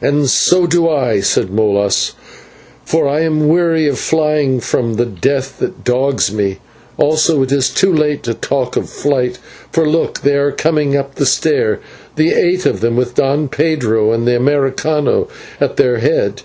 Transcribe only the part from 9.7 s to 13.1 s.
for look, they are coming up the stair, the eight of them